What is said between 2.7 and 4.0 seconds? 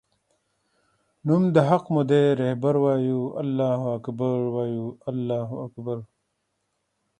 وایو الله